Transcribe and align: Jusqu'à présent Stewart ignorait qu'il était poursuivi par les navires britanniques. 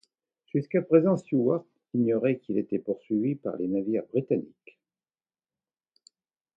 Jusqu'à 0.47 0.81
présent 0.81 1.15
Stewart 1.15 1.63
ignorait 1.93 2.39
qu'il 2.39 2.57
était 2.57 2.79
poursuivi 2.79 3.35
par 3.35 3.55
les 3.57 3.67
navires 3.67 4.07
britanniques. 4.07 4.79